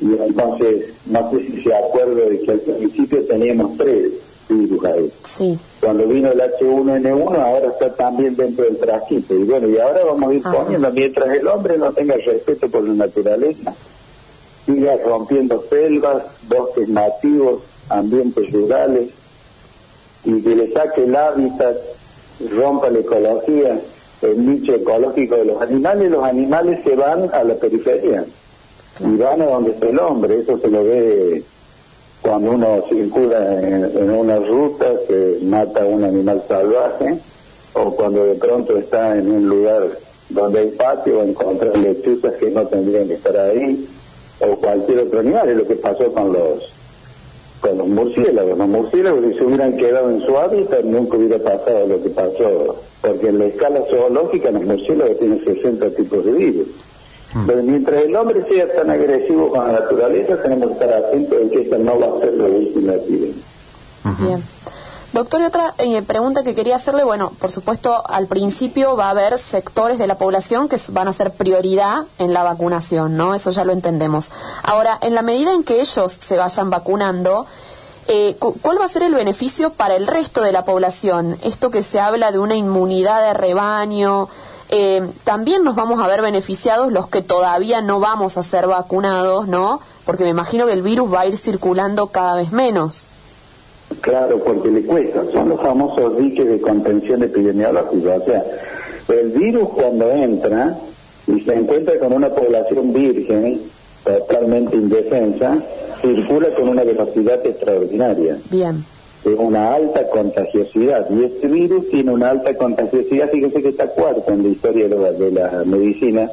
y 0.00 0.14
entonces, 0.14 0.92
no 1.06 1.30
sé 1.30 1.40
si 1.40 1.62
se 1.62 1.74
acuerda 1.74 2.28
de 2.28 2.40
que 2.40 2.50
al 2.52 2.60
principio 2.60 3.24
teníamos 3.24 3.76
tres 3.78 4.12
virus 4.48 4.84
ahí. 4.84 5.12
Sí. 5.22 5.58
Cuando 5.80 6.06
vino 6.06 6.32
el 6.32 6.40
H1N1 6.40 7.38
ahora 7.38 7.68
está 7.68 7.94
también 7.94 8.36
dentro 8.36 8.64
del 8.64 8.78
trajito. 8.78 9.34
Y 9.34 9.44
bueno 9.44 9.68
y 9.68 9.78
ahora 9.78 10.04
vamos 10.04 10.30
a 10.30 10.34
ir 10.34 10.42
poniendo 10.42 10.90
mientras 10.90 11.28
el 11.34 11.46
hombre 11.46 11.78
no 11.78 11.92
tenga 11.92 12.16
respeto 12.16 12.68
por 12.68 12.82
la 12.82 12.94
naturaleza 12.94 13.74
siga 14.68 14.96
rompiendo 15.02 15.64
selvas 15.70 16.24
bosques 16.46 16.88
nativos 16.90 17.62
ambientes 17.88 18.52
rurales 18.52 19.08
y 20.24 20.42
que 20.42 20.56
le 20.56 20.70
saque 20.72 21.04
el 21.04 21.16
hábitat 21.16 21.74
rompa 22.54 22.90
la 22.90 22.98
ecología 22.98 23.80
el 24.20 24.46
nicho 24.46 24.74
ecológico 24.74 25.36
de 25.36 25.46
los 25.46 25.62
animales 25.62 26.10
los 26.10 26.22
animales 26.22 26.80
se 26.84 26.94
van 26.96 27.30
a 27.32 27.44
la 27.44 27.54
periferia. 27.54 28.24
Y 29.00 29.16
van 29.16 29.40
a 29.40 29.46
donde 29.46 29.70
está 29.70 29.88
el 29.88 29.98
hombre 30.00 30.40
eso 30.40 30.58
se 30.58 30.68
lo 30.68 30.84
ve 30.84 31.42
cuando 32.28 32.50
uno 32.50 32.84
circula 32.90 33.58
en, 33.58 34.10
una 34.10 34.38
ruta 34.38 34.84
se 35.06 35.38
mata 35.44 35.82
a 35.82 35.86
un 35.86 36.04
animal 36.04 36.42
salvaje 36.46 37.18
o 37.72 37.96
cuando 37.96 38.26
de 38.26 38.34
pronto 38.34 38.76
está 38.76 39.16
en 39.16 39.30
un 39.30 39.48
lugar 39.48 39.88
donde 40.28 40.58
hay 40.60 40.70
patio 40.72 41.22
encuentra 41.22 41.70
lechuzas 41.74 42.34
que 42.34 42.50
no 42.50 42.66
tendrían 42.66 43.08
que 43.08 43.14
estar 43.14 43.34
ahí 43.34 43.88
o 44.40 44.56
cualquier 44.56 44.98
otro 44.98 45.20
animal. 45.20 45.48
Es 45.48 45.56
lo 45.56 45.66
que 45.66 45.76
pasó 45.76 46.12
con 46.12 46.34
los 46.34 46.70
con 47.62 47.78
los 47.78 47.88
murciélagos. 47.88 48.58
Los 48.58 48.68
murciélagos 48.68 49.24
si 49.24 49.38
se 49.38 49.44
hubieran 49.44 49.78
quedado 49.78 50.10
en 50.10 50.20
su 50.20 50.36
hábitat 50.36 50.84
nunca 50.84 51.16
hubiera 51.16 51.38
pasado 51.38 51.86
lo 51.86 52.02
que 52.02 52.10
pasó 52.10 52.76
porque 53.00 53.28
en 53.28 53.38
la 53.38 53.46
escala 53.46 53.80
zoológica 53.88 54.50
los 54.50 54.64
murciélagos 54.64 55.18
tienen 55.18 55.42
60 55.42 55.90
tipos 55.92 56.26
de 56.26 56.32
virus 56.32 56.66
pero 57.46 57.62
mientras 57.62 58.04
el 58.04 58.16
hombre 58.16 58.44
sea 58.48 58.72
tan 58.72 58.90
agresivo 58.90 59.50
con 59.50 59.66
la 59.66 59.80
naturaleza, 59.80 60.40
tenemos 60.42 60.68
que 60.68 60.72
estar 60.74 60.92
atentos 60.92 61.38
de 61.38 61.50
que 61.50 61.60
esta 61.62 61.78
no 61.78 61.98
va 61.98 62.16
a 62.16 62.20
ser 62.20 62.34
la 62.34 62.44
última 62.44 62.94
epidemia. 62.94 63.44
Bien. 64.18 64.42
Doctor, 65.12 65.40
y 65.40 65.44
otra 65.44 65.74
eh, 65.78 66.02
pregunta 66.02 66.44
que 66.44 66.54
quería 66.54 66.76
hacerle, 66.76 67.02
bueno, 67.02 67.32
por 67.38 67.50
supuesto, 67.50 68.02
al 68.08 68.26
principio 68.26 68.94
va 68.94 69.06
a 69.06 69.10
haber 69.10 69.38
sectores 69.38 69.98
de 69.98 70.06
la 70.06 70.18
población 70.18 70.68
que 70.68 70.78
van 70.92 71.08
a 71.08 71.12
ser 71.12 71.32
prioridad 71.32 72.04
en 72.18 72.34
la 72.34 72.42
vacunación, 72.42 73.16
¿no? 73.16 73.34
Eso 73.34 73.50
ya 73.50 73.64
lo 73.64 73.72
entendemos. 73.72 74.30
Ahora, 74.62 74.98
en 75.00 75.14
la 75.14 75.22
medida 75.22 75.54
en 75.54 75.64
que 75.64 75.80
ellos 75.80 76.12
se 76.12 76.36
vayan 76.36 76.68
vacunando, 76.68 77.46
eh, 78.06 78.36
¿cuál 78.38 78.80
va 78.80 78.84
a 78.84 78.88
ser 78.88 79.02
el 79.02 79.14
beneficio 79.14 79.70
para 79.70 79.96
el 79.96 80.06
resto 80.06 80.42
de 80.42 80.52
la 80.52 80.64
población? 80.64 81.38
Esto 81.42 81.70
que 81.70 81.82
se 81.82 82.00
habla 82.00 82.30
de 82.30 82.38
una 82.38 82.56
inmunidad 82.56 83.22
de 83.22 83.34
rebaño, 83.34 84.28
eh, 84.70 85.02
también 85.24 85.64
nos 85.64 85.76
vamos 85.76 86.00
a 86.00 86.06
ver 86.06 86.20
beneficiados 86.20 86.92
los 86.92 87.08
que 87.08 87.22
todavía 87.22 87.80
no 87.80 88.00
vamos 88.00 88.36
a 88.36 88.42
ser 88.42 88.66
vacunados, 88.66 89.48
¿no? 89.48 89.80
Porque 90.04 90.24
me 90.24 90.30
imagino 90.30 90.66
que 90.66 90.72
el 90.72 90.82
virus 90.82 91.12
va 91.12 91.20
a 91.20 91.26
ir 91.26 91.36
circulando 91.36 92.08
cada 92.08 92.34
vez 92.34 92.52
menos. 92.52 93.06
Claro, 94.00 94.42
porque 94.44 94.68
le 94.70 94.82
cuesta. 94.82 95.22
Son 95.32 95.48
los 95.48 95.60
famosos 95.60 96.18
diques 96.18 96.46
de 96.46 96.60
contención 96.60 97.22
epidemiológica. 97.22 98.16
O 98.16 98.24
sea, 98.24 98.44
el 99.08 99.30
virus 99.30 99.70
cuando 99.70 100.10
entra 100.10 100.78
y 101.26 101.40
se 101.40 101.54
encuentra 101.54 101.98
con 101.98 102.12
una 102.12 102.28
población 102.28 102.92
virgen, 102.92 103.62
totalmente 104.04 104.76
indefensa, 104.76 105.56
circula 106.02 106.54
con 106.54 106.68
una 106.68 106.84
velocidad 106.84 107.44
extraordinaria. 107.44 108.38
Bien 108.50 108.84
una 109.24 109.74
alta 109.74 110.08
contagiosidad 110.08 111.08
y 111.10 111.24
este 111.24 111.48
virus 111.48 111.88
tiene 111.90 112.12
una 112.12 112.30
alta 112.30 112.54
contagiosidad, 112.54 113.30
fíjese 113.30 113.62
que 113.62 113.68
está 113.68 113.86
cuarto 113.88 114.32
en 114.32 114.42
la 114.42 114.48
historia 114.48 114.88
de 114.88 115.30
la, 115.30 115.64
medicina, 115.64 116.30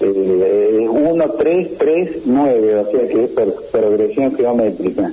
eh, 0.00 0.86
1, 0.88 1.30
3, 1.30 1.78
3, 1.78 2.10
9, 2.26 2.76
o 2.76 2.90
sea 2.90 3.08
que 3.08 3.24
es 3.24 3.30
por 3.30 3.54
progresión 3.70 4.36
geométrica. 4.36 5.12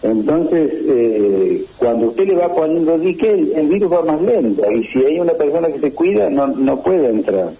Entonces, 0.00 0.70
eh, 0.86 1.64
cuando 1.76 2.08
usted 2.08 2.28
le 2.28 2.36
va 2.36 2.54
poniendo 2.54 2.98
dique, 2.98 3.30
el, 3.30 3.66
virus 3.66 3.92
va 3.92 4.04
más 4.04 4.22
lento 4.22 4.70
y 4.70 4.84
si 4.84 5.04
hay 5.04 5.18
una 5.18 5.32
persona 5.32 5.68
que 5.68 5.80
se 5.80 5.92
cuida, 5.92 6.30
no, 6.30 6.46
no 6.46 6.80
puede 6.82 7.08
entrar. 7.08 7.50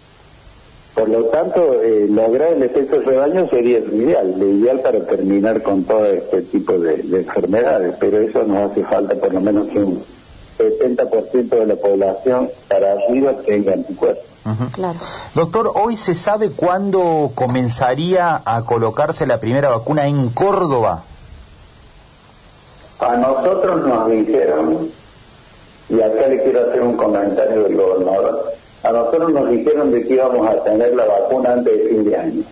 Por 0.98 1.08
lo 1.08 1.24
tanto, 1.26 1.80
eh, 1.80 2.08
lograr 2.10 2.54
el 2.54 2.62
efecto 2.64 3.00
rebaño 3.00 3.48
sería 3.48 3.78
lo 3.78 3.94
ideal, 3.94 4.34
lo 4.36 4.46
ideal 4.48 4.80
para 4.80 4.98
terminar 5.06 5.62
con 5.62 5.84
todo 5.84 6.04
este 6.06 6.42
tipo 6.42 6.76
de, 6.76 6.94
enfermedades, 7.20 7.94
pero 8.00 8.18
eso 8.18 8.42
nos 8.42 8.72
hace 8.72 8.82
falta 8.82 9.14
por 9.14 9.32
lo 9.32 9.40
menos 9.40 9.68
que 9.68 9.78
un 9.78 10.02
70% 10.58 11.48
de 11.50 11.66
la 11.66 11.76
población 11.76 12.50
para 12.66 12.94
arriba 12.94 13.32
tenga 13.46 13.74
anticuerpos. 13.74 14.24
Claro. 14.72 14.98
Doctor, 15.34 15.72
¿hoy 15.74 15.94
se 15.94 16.14
sabe 16.14 16.50
cuándo 16.50 17.30
comenzaría 17.34 18.42
a 18.44 18.64
colocarse 18.64 19.26
la 19.26 19.38
primera 19.38 19.68
vacuna 19.68 20.06
en 20.06 20.30
Córdoba? 20.30 21.04
A 22.98 23.16
nosotros 23.16 23.86
nos 23.86 24.10
dijeron, 24.10 24.88
y 25.90 26.00
acá 26.00 26.26
le 26.26 26.42
quiero 26.42 26.68
hacer 26.68 26.82
un 26.82 26.96
comentario 26.96 27.62
del 27.62 27.76
gobernador, 27.76 28.57
a 28.82 28.92
nosotros 28.92 29.32
nos 29.32 29.50
dijeron 29.50 29.90
de 29.90 30.06
que 30.06 30.14
íbamos 30.14 30.48
a 30.48 30.62
tener 30.64 30.94
la 30.94 31.04
vacuna 31.04 31.52
antes 31.54 31.76
de 31.76 31.88
fin 31.88 32.04
de 32.04 32.16
año. 32.16 32.42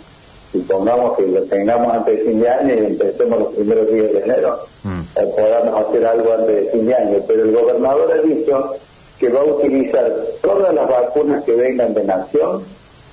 Supongamos 0.53 1.17
que 1.17 1.27
lo 1.27 1.43
tengamos 1.45 1.93
antes 1.95 2.19
de 2.19 2.25
fin 2.31 2.41
de 2.41 2.49
año 2.49 2.75
y 2.75 2.79
empecemos 2.87 3.39
los 3.39 3.49
primeros 3.55 3.91
días 3.93 4.13
de 4.13 4.21
enero, 4.21 4.59
Mm. 4.85 5.01
o 5.17 5.35
podamos 5.37 5.89
hacer 5.89 6.07
algo 6.07 6.33
antes 6.33 6.47
de 6.65 6.71
fin 6.71 6.87
de 6.87 6.95
año. 6.95 7.19
Pero 7.27 7.43
el 7.43 7.53
gobernador 7.53 8.13
ha 8.13 8.23
dicho 8.23 8.75
que 9.19 9.29
va 9.29 9.41
a 9.41 9.45
utilizar 9.45 10.13
todas 10.43 10.73
las 10.75 10.89
vacunas 10.89 11.43
que 11.45 11.53
vengan 11.53 11.93
de 11.95 12.05
Nación, 12.05 12.63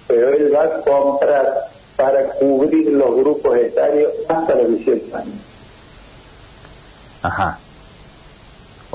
pero 0.07 0.29
él 0.29 0.53
va 0.53 0.63
a 0.63 0.81
comprar 0.81 1.67
para 1.95 2.29
cubrir 2.31 2.91
los 2.91 3.15
grupos 3.15 3.57
etarios 3.57 4.11
hasta 4.27 4.55
los 4.55 4.67
18 4.69 5.15
años. 5.17 5.35
Ajá. 7.21 7.57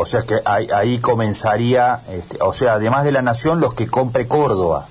O 0.00 0.06
sea 0.06 0.22
que 0.22 0.36
ahí, 0.44 0.68
ahí 0.72 0.98
comenzaría, 1.00 2.02
este, 2.08 2.38
o 2.40 2.52
sea, 2.52 2.74
además 2.74 3.04
de 3.04 3.10
la 3.10 3.20
nación, 3.20 3.58
los 3.58 3.74
que 3.74 3.88
compre 3.88 4.28
Córdoba. 4.28 4.86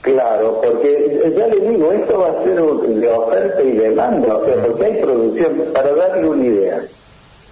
Claro, 0.00 0.60
porque 0.60 1.32
ya 1.36 1.46
le 1.46 1.70
digo, 1.70 1.92
esto 1.92 2.18
va 2.18 2.30
a 2.30 2.42
ser 2.42 2.60
de 2.60 3.08
oferta 3.08 3.62
y 3.62 3.70
demanda, 3.70 4.36
o 4.36 4.44
sea, 4.44 4.66
porque 4.66 4.84
hay 4.84 5.00
producción. 5.00 5.52
Para 5.72 5.94
darle 5.94 6.28
una 6.28 6.44
idea, 6.44 6.82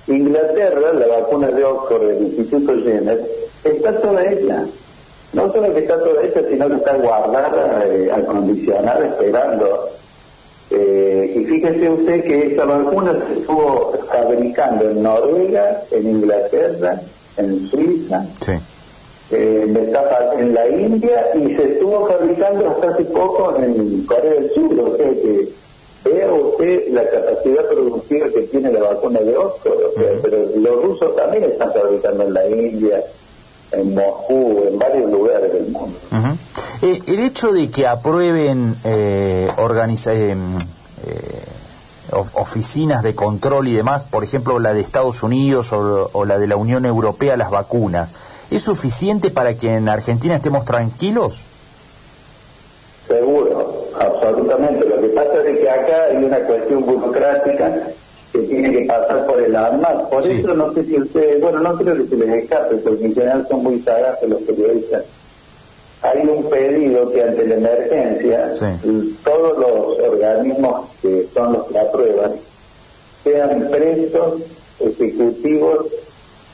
Inglaterra, 0.09 0.93
la 0.95 1.07
vacuna 1.07 1.47
de 1.47 1.65
Oxford 1.65 2.03
del 2.03 2.23
Instituto 2.23 2.73
Jenner, 2.83 3.21
está 3.63 4.01
toda 4.01 4.25
hecha. 4.33 4.65
No 5.33 5.53
solo 5.53 5.73
que 5.73 5.79
está 5.79 5.97
toda 6.03 6.25
hecha, 6.25 6.41
sino 6.49 6.69
que 6.71 6.75
está 6.75 6.95
guardada, 6.95 7.85
eh, 7.87 8.11
acondicionada, 8.13 9.07
esperando. 9.07 9.91
Eh, 10.73 11.33
y 11.37 11.45
fíjese 11.47 11.91
usted 11.91 12.23
que 12.25 12.53
esa 12.53 12.65
vacuna 12.65 13.13
se 13.27 13.41
estuvo 13.41 13.93
fabricando 14.11 14.89
en 14.89 15.03
Noruega, 15.03 15.83
en 15.91 16.09
Inglaterra, 16.09 17.01
en 17.37 17.67
Suiza, 17.67 18.25
Sí. 18.45 18.53
eh, 19.33 19.65
en 20.39 20.55
la 20.55 20.69
India 20.69 21.27
y 21.35 21.57
se 21.57 21.73
estuvo 21.73 22.07
fabricando 22.07 22.71
hasta 22.71 22.91
hace 22.91 23.05
poco 23.07 23.57
en 23.59 24.05
Corea 24.07 24.33
del 24.35 24.51
Sur, 24.53 24.79
o 24.81 24.97
sea 24.97 25.09
que 25.09 25.49
vea 26.05 26.33
usted 26.33 26.89
la 26.93 27.05
capacidad 27.05 27.67
productiva 27.69 28.29
que 28.29 28.41
tiene 28.43 28.73
la 28.73 28.81
vacuna 28.81 29.21
de 29.21 29.37
Oxford, 29.37 29.73
o 29.75 29.93
sea, 29.99 30.09
pero 30.23 30.39
los 30.57 30.83
rusos 30.85 31.17
también 31.17 31.45
están 31.45 31.73
fabricando 31.73 32.23
en 32.25 32.33
la 32.35 32.49
India, 32.49 33.03
en 33.73 33.95
Moscú, 33.95 34.65
en 34.69 34.79
varios 34.79 35.11
lugares 35.11 35.53
del 35.53 35.69
mundo. 35.69 35.99
Eh, 36.83 37.03
el 37.07 37.21
hecho 37.21 37.53
de 37.53 37.71
que 37.71 37.87
aprueben 37.87 38.75
eh, 38.85 39.49
organiza- 39.59 40.15
eh, 40.15 40.31
eh, 40.33 41.43
of- 42.13 42.35
oficinas 42.37 43.03
de 43.03 43.15
control 43.15 43.69
y 43.69 43.75
demás, 43.75 44.05
por 44.05 44.25
ejemplo 44.25 44.59
la 44.59 44.73
de 44.73 44.81
Estados 44.81 45.23
Unidos 45.23 45.73
o, 45.75 46.09
o 46.13 46.25
la 46.25 46.39
de 46.39 46.47
la 46.47 46.57
Unión 46.57 46.87
Europea, 46.87 47.37
las 47.37 47.51
vacunas, 47.51 48.11
¿es 48.51 48.63
suficiente 48.63 49.31
para 49.31 49.55
que 49.59 49.75
en 49.75 49.89
Argentina 49.91 50.37
estemos 50.37 50.65
tranquilos? 50.65 51.45
Seguro, 53.07 53.89
absolutamente. 53.99 54.87
Lo 54.89 55.01
que 55.03 55.09
pasa 55.09 55.43
es 55.47 55.59
que 55.59 55.69
acá 55.69 56.05
hay 56.11 56.25
una 56.25 56.39
cuestión 56.39 56.87
burocrática 56.87 57.75
que 58.33 58.39
tiene 58.39 58.71
que 58.73 58.87
pasar 58.87 59.27
por 59.27 59.41
el 59.43 59.55
ANMAT. 59.55 60.09
Por 60.09 60.23
Sí. 60.23 60.33
eso 60.39 60.55
no 60.55 60.73
sé 60.73 60.85
si 60.85 60.97
ustedes, 60.99 61.41
bueno, 61.43 61.59
no 61.61 61.75
creo 61.77 61.97
que 61.97 62.07
se 62.07 62.17
les 62.17 62.45
escape, 62.45 62.77
porque 62.77 63.05
en 63.05 63.15
general 63.15 63.47
son 63.51 63.65
muy 63.65 63.81
sagaces 63.81 64.29
los 64.31 64.41
periodistas. 64.43 65.03
Hay 66.03 66.27
un 66.27 66.45
pedido 66.49 67.11
que 67.13 67.23
ante 67.23 67.47
la 67.47 67.55
emergencia, 67.57 68.57
Sí. 68.57 69.17
todos 69.23 69.59
los 69.59 69.99
organismos 69.99 70.87
que 71.03 71.27
son 71.35 71.53
los 71.53 71.67
que 71.67 71.79
aprueban 71.79 72.33
sean 73.23 73.69
prestos, 73.71 74.41
ejecutivos 74.81 75.87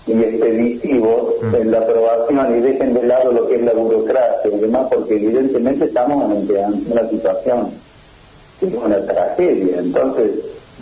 y 0.08 0.12
expeditivos 0.20 1.34
en 1.54 1.70
la 1.70 1.78
aprobación 1.78 2.56
y 2.58 2.60
dejen 2.60 2.94
de 2.94 3.02
lado 3.04 3.30
lo 3.32 3.46
que 3.46 3.54
es 3.56 3.62
la 3.62 3.72
burocracia 3.72 4.50
y 4.52 4.58
demás, 4.58 4.88
porque 4.92 5.14
evidentemente 5.14 5.84
estamos 5.84 6.28
ante 6.30 6.54
una 6.90 7.08
situación 7.08 7.70
que 8.58 8.66
es 8.66 8.74
una 8.74 9.04
tragedia. 9.06 9.78
Entonces, 9.78 10.30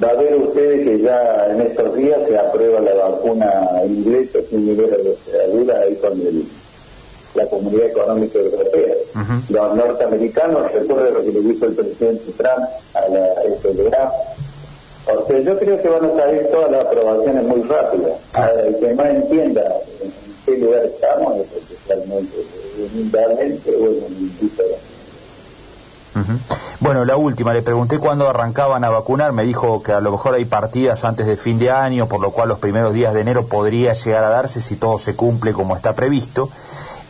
va 0.02 0.08
a 0.08 0.14
ver 0.14 0.36
ustedes 0.36 0.84
que 0.88 1.00
ya 1.00 1.48
en 1.50 1.60
estos 1.60 1.96
días 1.96 2.18
se 2.28 2.38
aprueba 2.38 2.80
la 2.80 2.94
vacuna 2.94 3.82
inglesa 3.86 4.38
sin 4.48 4.66
nivel 4.66 4.90
de 5.66 5.72
ahí 5.72 5.94
con 5.96 6.12
el- 6.12 6.44
la 7.34 7.46
Comunidad 7.46 7.86
Económica 7.86 8.38
Europea. 8.38 8.94
Los 9.48 9.76
norteamericanos, 9.76 10.72
recuerda 10.72 11.10
lo 11.10 11.20
que 11.20 11.32
le 11.32 11.40
dijo 11.40 11.66
el 11.66 11.74
presidente 11.74 12.32
Trump 12.36 12.68
a 12.94 13.08
la 13.08 13.26
FDA, 13.60 14.12
o 15.06 15.26
sea, 15.26 15.38
yo 15.38 15.58
creo 15.58 15.82
que 15.82 15.88
van 15.88 16.04
a 16.06 16.14
salir 16.14 16.48
todas 16.50 16.70
las 16.70 16.84
aprobaciones 16.84 17.44
muy 17.44 17.62
rápidas. 17.62 18.12
Ahora, 18.32 18.62
el 18.62 18.78
que 18.78 18.94
más 18.94 19.06
entienda 19.06 19.62
en 20.02 20.12
qué 20.46 20.56
lugar 20.58 20.84
estamos 20.84 21.36
es 21.36 21.46
especialmente 21.52 22.36
humildemente 22.78 23.70
o 23.76 23.84
en 23.84 24.04
un. 24.04 24.54
Bueno, 26.80 27.04
la 27.04 27.16
última, 27.16 27.52
le 27.52 27.62
pregunté 27.62 27.98
cuándo 27.98 28.28
arrancaban 28.28 28.84
a 28.84 28.90
vacunar, 28.90 29.32
me 29.32 29.42
dijo 29.42 29.82
que 29.82 29.92
a 29.92 30.00
lo 30.00 30.12
mejor 30.12 30.34
hay 30.34 30.44
partidas 30.44 31.04
antes 31.04 31.26
de 31.26 31.36
fin 31.36 31.58
de 31.58 31.70
año, 31.70 32.08
por 32.08 32.20
lo 32.20 32.30
cual 32.30 32.48
los 32.48 32.58
primeros 32.58 32.92
días 32.92 33.14
de 33.14 33.20
enero 33.20 33.46
podría 33.46 33.94
llegar 33.94 34.22
a 34.22 34.28
darse 34.28 34.60
si 34.60 34.76
todo 34.76 34.98
se 34.98 35.16
cumple 35.16 35.52
como 35.52 35.76
está 35.76 35.94
previsto. 35.94 36.50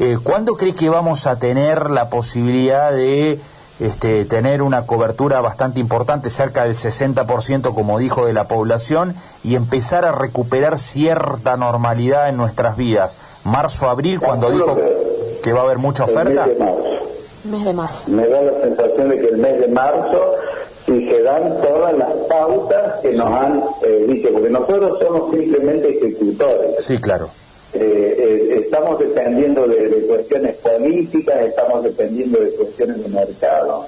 Eh, 0.01 0.19
¿Cuándo 0.23 0.55
cree 0.55 0.75
que 0.75 0.89
vamos 0.89 1.27
a 1.27 1.39
tener 1.39 1.91
la 1.91 2.09
posibilidad 2.11 2.93
de 2.93 3.39
este, 3.81 4.25
tener 4.25 4.63
una 4.63 4.87
cobertura 4.87 5.41
bastante 5.41 5.81
importante, 5.81 6.31
cerca 6.31 6.65
del 6.65 6.75
60% 6.75 7.75
como 7.75 7.99
dijo 7.99 8.27
de 8.27 8.33
la 8.33 8.49
población, 8.49 9.15
y 9.43 9.55
empezar 9.55 10.05
a 10.05 10.13
recuperar 10.13 10.79
cierta 10.79 11.57
normalidad 11.57 12.29
en 12.29 12.37
nuestras 12.37 12.77
vidas? 12.77 13.19
Marzo, 13.45 13.89
abril, 13.89 14.21
cuando 14.21 14.51
dijo 14.51 14.79
que 15.43 15.53
va 15.53 15.61
a 15.61 15.65
haber 15.65 15.79
mucha 15.79 16.05
El 16.05 16.11
oferta. 16.11 16.47
mes 16.47 16.59
de 16.59 16.65
marzo. 16.65 16.85
Mes 17.45 17.65
de 17.65 17.73
marzo. 17.75 18.11
Me 18.11 18.27
da 18.29 18.43
la 18.43 18.61
sensación 18.63 19.09
de 19.11 19.21
que 19.21 19.27
el 19.27 19.39
mes 19.39 19.61
de 19.61 19.69
marzo, 19.69 20.35
si 20.87 21.09
se 21.09 21.23
dan 21.23 21.43
todas 21.63 21.97
las 21.97 22.09
pautas 22.29 23.01
que 23.03 23.13
nos 23.13 23.27
han 23.27 23.63
eh, 23.85 24.05
dicho, 24.09 24.29
porque 24.33 24.51
nosotros 24.51 24.99
somos 24.99 25.31
simplemente 25.31 25.99
ejecutores. 25.99 26.85
Sí, 26.85 26.99
claro. 26.99 27.29
Eh, 27.75 28.15
eh, 28.19 28.61
estamos 28.65 29.01
dependiendo 29.01 29.67
de, 29.67 30.07
cuestiones 30.07 30.55
políticas, 30.59 31.43
estamos 31.43 31.83
dependiendo 31.83 32.39
de 32.39 32.51
cuestiones 32.51 33.03
de 33.03 33.09
mercado, 33.09 33.87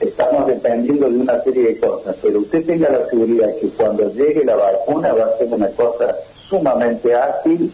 estamos 0.00 0.48
dependiendo 0.48 1.08
de 1.08 1.16
una 1.16 1.40
serie 1.42 1.68
de 1.68 1.78
cosas, 1.78 2.16
pero 2.20 2.40
usted 2.40 2.66
tenga 2.66 2.88
la 2.90 3.08
seguridad 3.08 3.54
que 3.60 3.68
cuando 3.68 4.12
llegue 4.12 4.44
la 4.44 4.56
vacuna 4.56 5.12
va 5.12 5.26
a 5.26 5.38
ser 5.38 5.46
una 5.46 5.68
cosa 5.68 6.16
sumamente 6.48 7.14
ágil 7.14 7.72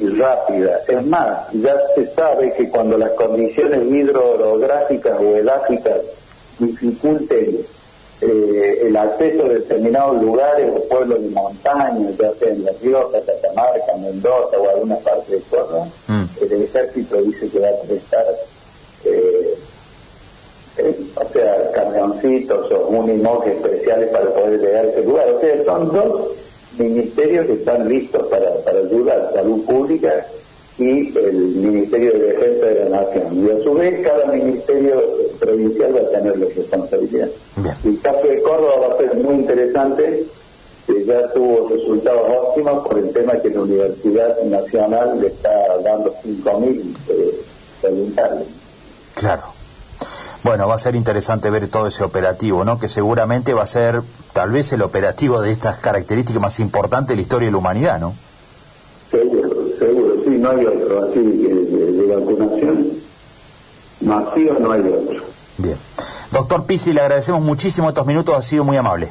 y 0.00 0.08
rápida. 0.08 0.80
Es 0.88 1.06
más, 1.06 1.52
ya 1.52 1.76
se 1.94 2.06
sabe 2.08 2.52
que 2.54 2.68
cuando 2.68 2.98
las 2.98 3.12
condiciones 3.12 3.80
hidrográficas 3.84 5.20
o 5.20 5.36
edáficas 5.36 5.98
dificulten 6.58 7.58
eh, 8.20 8.82
el 8.86 8.96
acceso 8.96 9.44
a 9.44 9.48
determinados 9.48 10.22
lugares 10.22 10.70
o 10.74 10.80
pueblos 10.88 11.22
de 11.22 11.30
montaña, 11.30 12.10
ya 12.18 12.32
sea 12.34 12.48
en 12.48 12.64
La 12.64 12.72
Rioja, 12.82 13.18
Catamarca, 13.26 13.96
Mendoza 14.00 14.58
o 14.58 14.68
alguna 14.68 14.96
parte 14.98 15.34
de 15.36 15.40
Córdoba, 15.42 15.86
Mm. 16.08 16.24
el 16.40 16.62
ejército 16.62 17.22
dice 17.22 17.48
que 17.48 17.58
va 17.58 17.68
a 17.68 17.86
prestar, 17.86 18.24
eh, 19.04 19.54
eh, 20.78 20.96
o 21.16 21.32
sea, 21.32 21.72
camioncitos 21.72 22.70
o 22.70 22.86
unimogs 22.88 23.46
especiales 23.48 24.08
para 24.10 24.26
poder 24.26 24.60
llegar 24.60 24.84
a 24.86 24.88
ese 24.88 25.02
lugar. 25.04 25.28
O 25.30 25.40
sea, 25.40 25.64
son 25.64 25.92
dos 25.92 26.28
ministerios 26.78 27.46
que 27.46 27.52
están 27.54 27.88
listos 27.88 28.26
para, 28.28 28.52
para 28.64 28.78
ayudar, 28.78 29.30
Salud 29.34 29.64
Pública 29.64 30.26
y 30.78 31.16
el 31.16 31.34
Ministerio 31.34 32.12
de 32.12 32.18
Defensa 32.18 32.66
de 32.66 32.90
la 32.90 33.00
Nación. 33.02 33.46
Y 33.46 33.50
a 33.50 33.62
su 33.62 33.74
vez, 33.74 34.00
cada 34.04 34.26
ministerio 34.26 35.02
provincial 35.34 35.94
va 35.94 36.00
a 36.00 36.10
tener 36.10 36.38
la 36.38 36.46
responsabilidad. 36.46 37.28
Bien. 37.56 37.74
El 37.84 38.00
caso 38.00 38.26
de 38.26 38.42
Córdoba 38.42 38.88
va 38.88 38.94
a 38.94 38.98
ser 38.98 39.14
muy 39.16 39.34
interesante, 39.34 40.24
que 40.86 41.04
ya 41.04 41.32
tuvo 41.32 41.68
resultados 41.68 42.22
óptimos 42.28 42.86
por 42.86 42.98
el 42.98 43.10
tema 43.12 43.32
que 43.34 43.50
la 43.50 43.60
Universidad 43.62 44.42
Nacional 44.44 45.20
le 45.20 45.28
está 45.28 45.50
dando 45.82 46.14
5.000 46.24 46.96
eh, 47.08 47.40
voluntarios. 47.82 48.48
Claro. 49.14 49.42
Bueno, 50.42 50.68
va 50.68 50.74
a 50.74 50.78
ser 50.78 50.94
interesante 50.94 51.48
ver 51.48 51.68
todo 51.68 51.86
ese 51.86 52.04
operativo, 52.04 52.64
¿no? 52.64 52.78
Que 52.78 52.88
seguramente 52.88 53.54
va 53.54 53.62
a 53.62 53.66
ser 53.66 54.02
tal 54.34 54.50
vez 54.50 54.72
el 54.74 54.82
operativo 54.82 55.40
de 55.40 55.52
estas 55.52 55.78
características 55.78 56.42
más 56.42 56.60
importantes 56.60 57.08
de 57.08 57.16
la 57.16 57.22
historia 57.22 57.46
de 57.46 57.52
la 57.52 57.58
humanidad, 57.58 57.98
¿no? 57.98 58.14
Seguro, 59.10 59.48
seguro, 59.78 60.16
sí, 60.22 60.30
no 60.30 60.50
hay 60.50 60.66
otro, 60.66 61.08
así 61.08 61.20
de, 61.20 61.92
de 61.92 62.14
vacunación 62.14 63.03
masiva 64.00 64.56
no 64.60 64.72
hay 64.72 64.80
otro. 64.80 65.22
Bien. 65.58 65.76
Doctor 66.30 66.66
Pisi, 66.66 66.92
le 66.92 67.00
agradecemos 67.00 67.42
muchísimo 67.42 67.88
estos 67.88 68.06
minutos, 68.06 68.36
ha 68.36 68.42
sido 68.42 68.64
muy 68.64 68.76
amable. 68.76 69.08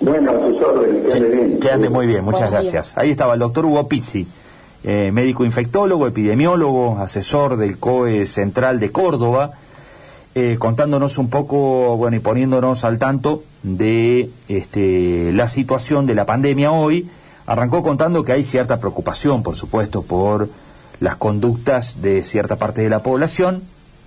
Bueno, 0.00 0.30
a 0.30 0.34
sus 0.34 0.60
órdenes, 0.60 1.04
que 1.06 1.12
ande 1.12 1.28
bien. 1.28 1.60
Que 1.60 1.70
ande 1.70 1.88
muy 1.88 2.06
bien, 2.06 2.24
muchas 2.24 2.50
gracias. 2.50 2.96
Ahí 2.96 3.10
estaba 3.10 3.34
el 3.34 3.40
doctor 3.40 3.64
Hugo 3.64 3.88
Pizzi. 3.88 4.26
eh, 4.84 5.10
médico 5.12 5.44
infectólogo, 5.44 6.06
epidemiólogo, 6.06 6.98
asesor 6.98 7.56
del 7.56 7.78
COE 7.78 8.24
Central 8.24 8.78
de 8.78 8.92
Córdoba, 8.92 9.52
eh, 10.34 10.56
contándonos 10.58 11.18
un 11.18 11.28
poco, 11.28 11.96
bueno, 11.96 12.16
y 12.16 12.20
poniéndonos 12.20 12.84
al 12.84 12.98
tanto 12.98 13.42
de 13.64 14.30
este, 14.48 15.32
la 15.32 15.48
situación 15.48 16.06
de 16.06 16.14
la 16.14 16.24
pandemia 16.24 16.70
hoy. 16.70 17.08
Arrancó 17.46 17.82
contando 17.82 18.22
que 18.22 18.32
hay 18.32 18.42
cierta 18.42 18.78
preocupación, 18.78 19.42
por 19.42 19.56
supuesto, 19.56 20.02
por 20.02 20.48
las 21.00 21.16
conductas 21.16 22.00
de 22.02 22.24
cierta 22.24 22.56
parte 22.56 22.82
de 22.82 22.88
la 22.88 23.02
población 23.02 23.62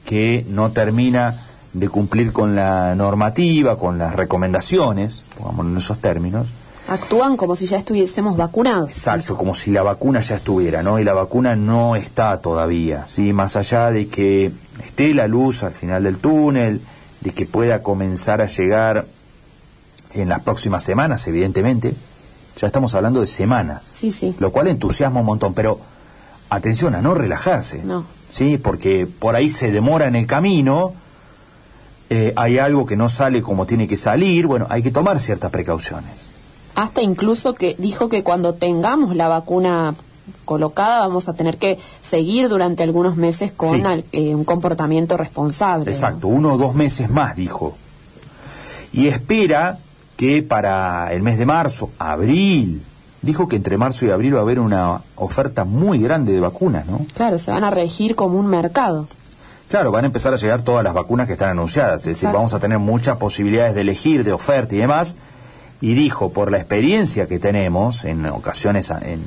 que 0.09 0.43
no 0.49 0.71
termina 0.71 1.35
de 1.71 1.87
cumplir 1.87 2.33
con 2.33 2.55
la 2.55 2.95
normativa, 2.95 3.77
con 3.77 3.99
las 3.99 4.15
recomendaciones, 4.15 5.21
pongamos 5.37 5.67
en 5.67 5.77
esos 5.77 5.99
términos, 5.99 6.47
Actúan 6.87 7.37
como 7.37 7.55
si 7.55 7.67
ya 7.67 7.77
estuviésemos 7.77 8.35
vacunados. 8.35 8.89
Exacto, 8.89 9.37
como 9.37 9.53
si 9.53 9.69
la 9.69 9.83
vacuna 9.83 10.21
ya 10.21 10.37
estuviera, 10.37 10.81
¿no? 10.81 10.97
Y 10.97 11.03
la 11.03 11.13
vacuna 11.13 11.55
no 11.55 11.95
está 11.95 12.41
todavía, 12.41 13.05
¿sí? 13.07 13.31
Más 13.31 13.55
allá 13.55 13.91
de 13.91 14.07
que 14.07 14.51
esté 14.83 15.13
la 15.13 15.27
luz 15.27 15.61
al 15.61 15.73
final 15.73 16.01
del 16.05 16.17
túnel, 16.17 16.81
de 17.21 17.29
que 17.29 17.45
pueda 17.45 17.83
comenzar 17.83 18.41
a 18.41 18.47
llegar 18.47 19.05
en 20.15 20.29
las 20.29 20.41
próximas 20.41 20.83
semanas, 20.83 21.27
evidentemente, 21.27 21.93
ya 22.59 22.65
estamos 22.65 22.95
hablando 22.95 23.21
de 23.21 23.27
semanas. 23.27 23.91
Sí, 23.93 24.09
sí. 24.09 24.35
Lo 24.39 24.51
cual 24.51 24.69
entusiasma 24.69 25.19
un 25.19 25.27
montón, 25.27 25.53
pero 25.53 25.79
atención 26.49 26.95
a 26.95 27.01
no 27.03 27.13
relajarse. 27.13 27.83
No. 27.83 28.03
¿Sí? 28.31 28.57
Porque 28.57 29.07
por 29.07 29.35
ahí 29.35 29.49
se 29.49 29.71
demora 29.71 30.07
en 30.07 30.15
el 30.15 30.27
camino, 30.27 30.93
eh, 32.09 32.33
hay 32.35 32.59
algo 32.59 32.85
que 32.85 32.95
no 32.95 33.09
sale 33.09 33.41
como 33.41 33.65
tiene 33.65 33.87
que 33.87 33.97
salir, 33.97 34.47
bueno, 34.47 34.67
hay 34.69 34.81
que 34.81 34.91
tomar 34.91 35.19
ciertas 35.19 35.51
precauciones 35.51 36.29
hasta 36.79 37.01
incluso 37.01 37.55
que 37.55 37.75
dijo 37.77 38.07
que 38.07 38.23
cuando 38.23 38.53
tengamos 38.53 39.13
la 39.13 39.27
vacuna 39.27 39.95
colocada 40.45 41.01
vamos 41.01 41.27
a 41.27 41.33
tener 41.33 41.57
que 41.57 41.77
seguir 41.99 42.47
durante 42.47 42.83
algunos 42.83 43.17
meses 43.17 43.51
con 43.51 43.83
eh, 44.13 44.33
un 44.33 44.45
comportamiento 44.45 45.17
responsable. 45.17 45.91
Exacto, 45.91 46.27
uno 46.27 46.53
o 46.53 46.57
dos 46.57 46.75
meses 46.75 47.09
más, 47.09 47.35
dijo. 47.35 47.75
Y 48.93 49.07
espera 49.07 49.77
que 50.15 50.41
para 50.41 51.11
el 51.13 51.21
mes 51.21 51.37
de 51.37 51.45
marzo, 51.45 51.89
abril, 51.99 52.81
dijo 53.21 53.47
que 53.47 53.55
entre 53.55 53.77
marzo 53.77 54.05
y 54.05 54.11
abril 54.11 54.35
va 54.35 54.39
a 54.39 54.43
haber 54.43 54.59
una 54.59 55.01
oferta 55.15 55.63
muy 55.63 55.99
grande 55.99 56.33
de 56.33 56.39
vacunas, 56.39 56.85
¿no? 56.85 57.01
Claro, 57.13 57.37
se 57.37 57.51
van 57.51 57.63
a 57.63 57.69
regir 57.69 58.15
como 58.15 58.39
un 58.39 58.47
mercado. 58.47 59.07
Claro, 59.69 59.91
van 59.91 60.05
a 60.05 60.07
empezar 60.07 60.33
a 60.33 60.37
llegar 60.37 60.63
todas 60.63 60.83
las 60.83 60.93
vacunas 60.93 61.27
que 61.27 61.33
están 61.33 61.49
anunciadas, 61.49 62.01
es 62.01 62.19
decir, 62.19 62.29
vamos 62.29 62.53
a 62.53 62.59
tener 62.59 62.79
muchas 62.79 63.17
posibilidades 63.17 63.75
de 63.75 63.81
elegir, 63.81 64.23
de 64.23 64.33
oferta 64.33 64.73
y 64.73 64.79
demás, 64.79 65.15
y 65.79 65.93
dijo, 65.93 66.31
por 66.31 66.49
la 66.49 66.57
experiencia 66.57 67.27
que 67.27 67.37
tenemos 67.37 68.03
en 68.03 68.25
ocasiones, 68.25 68.89
en 68.89 69.21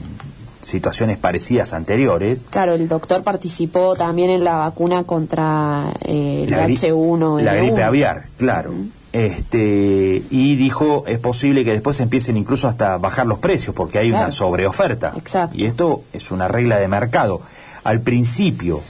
situaciones 0.60 1.18
parecidas 1.18 1.72
anteriores. 1.74 2.44
Claro, 2.50 2.74
el 2.74 2.88
doctor 2.88 3.22
participó 3.22 3.94
también 3.94 4.30
en 4.30 4.44
la 4.44 4.56
vacuna 4.56 5.04
contra 5.04 5.92
eh, 6.00 6.46
el 6.48 6.52
H1. 6.52 7.40
La 7.42 7.54
gripe 7.54 7.82
aviar, 7.82 8.24
claro. 8.36 8.72
Este, 9.12 10.22
y 10.30 10.56
dijo, 10.56 11.04
es 11.06 11.18
posible 11.18 11.64
que 11.64 11.72
después 11.72 12.00
empiecen 12.00 12.38
incluso 12.38 12.66
hasta 12.66 12.96
bajar 12.96 13.26
los 13.26 13.38
precios 13.38 13.76
porque 13.76 13.98
hay 13.98 14.10
una 14.10 14.30
sobreoferta. 14.30 15.12
Exacto. 15.16 15.56
Y 15.58 15.66
esto 15.66 16.04
es 16.12 16.30
una 16.30 16.48
regla 16.48 16.78
de 16.78 16.88
mercado. 16.88 17.42
Al 17.84 18.00
principio 18.00 18.80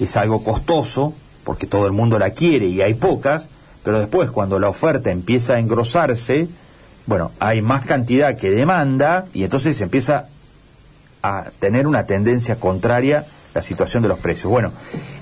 es 0.00 0.16
algo 0.16 0.42
costoso 0.42 1.14
porque 1.44 1.66
todo 1.66 1.86
el 1.86 1.92
mundo 1.92 2.18
la 2.18 2.30
quiere 2.30 2.66
y 2.66 2.82
hay 2.82 2.94
pocas, 2.94 3.48
pero 3.84 4.00
después 4.00 4.30
cuando 4.30 4.58
la 4.58 4.68
oferta 4.68 5.10
empieza 5.10 5.54
a 5.54 5.58
engrosarse, 5.60 6.48
bueno, 7.06 7.30
hay 7.38 7.62
más 7.62 7.84
cantidad 7.84 8.36
que 8.36 8.50
demanda 8.50 9.26
y 9.32 9.44
entonces 9.44 9.76
se 9.76 9.84
empieza 9.84 10.26
a 11.22 11.50
tener 11.60 11.86
una 11.86 12.04
tendencia 12.06 12.56
contraria 12.56 13.24
la 13.54 13.62
situación 13.62 14.02
de 14.02 14.08
los 14.08 14.18
precios. 14.18 14.50
Bueno, 14.50 14.72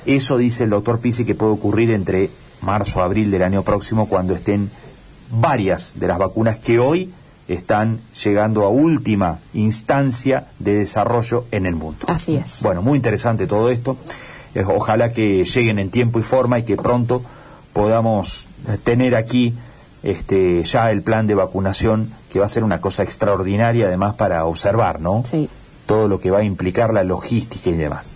eso 0.06 0.38
dice 0.38 0.64
el 0.64 0.70
doctor 0.70 1.00
Pisi 1.00 1.24
que 1.24 1.34
puede 1.34 1.52
ocurrir 1.52 1.90
entre 1.90 2.30
marzo, 2.62 3.02
abril 3.02 3.30
del 3.30 3.42
año 3.42 3.62
próximo 3.62 4.08
cuando 4.08 4.34
estén 4.34 4.70
varias 5.30 5.98
de 5.98 6.06
las 6.06 6.18
vacunas 6.18 6.58
que 6.58 6.78
hoy 6.78 7.12
están 7.48 8.00
llegando 8.22 8.64
a 8.64 8.68
última 8.68 9.38
instancia 9.54 10.46
de 10.58 10.76
desarrollo 10.76 11.46
en 11.50 11.66
el 11.66 11.74
mundo. 11.74 12.06
Así 12.06 12.36
es. 12.36 12.62
Bueno, 12.62 12.82
muy 12.82 12.96
interesante 12.96 13.46
todo 13.46 13.70
esto. 13.70 13.96
Eh, 14.54 14.64
ojalá 14.64 15.12
que 15.12 15.44
lleguen 15.44 15.78
en 15.78 15.90
tiempo 15.90 16.18
y 16.18 16.22
forma 16.22 16.58
y 16.58 16.64
que 16.64 16.76
pronto 16.76 17.22
podamos 17.72 18.48
tener 18.84 19.16
aquí 19.16 19.54
este, 20.02 20.62
ya 20.64 20.90
el 20.90 21.02
plan 21.02 21.26
de 21.26 21.34
vacunación, 21.34 22.12
que 22.30 22.38
va 22.38 22.46
a 22.46 22.48
ser 22.48 22.64
una 22.64 22.80
cosa 22.80 23.02
extraordinaria 23.02 23.86
además 23.86 24.14
para 24.14 24.44
observar, 24.44 25.00
¿no? 25.00 25.22
Sí. 25.26 25.48
Todo 25.86 26.08
lo 26.08 26.20
que 26.20 26.30
va 26.30 26.38
a 26.38 26.44
implicar 26.44 26.94
la 26.94 27.02
logística 27.04 27.70
y 27.70 27.74
demás. 27.74 28.08